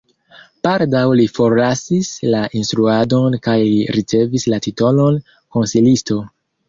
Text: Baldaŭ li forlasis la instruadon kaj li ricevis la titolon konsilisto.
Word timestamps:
Baldaŭ 0.67 1.01
li 1.19 1.25
forlasis 1.33 2.09
la 2.35 2.41
instruadon 2.61 3.37
kaj 3.49 3.55
li 3.75 3.85
ricevis 3.99 4.47
la 4.55 4.59
titolon 4.67 5.21
konsilisto. 5.59 6.19